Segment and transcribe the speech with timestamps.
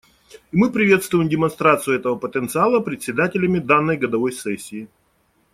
[0.53, 4.89] И мы приветствуем демонстрацию этого потенциала председателями данной годовой сессии.